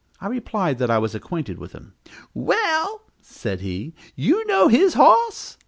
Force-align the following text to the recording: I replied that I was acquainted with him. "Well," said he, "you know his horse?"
I 0.19 0.25
replied 0.25 0.79
that 0.79 0.89
I 0.89 0.97
was 0.97 1.13
acquainted 1.13 1.59
with 1.59 1.73
him. 1.73 1.93
"Well," 2.33 3.03
said 3.21 3.61
he, 3.61 3.93
"you 4.15 4.43
know 4.47 4.67
his 4.67 4.95
horse?" 4.95 5.59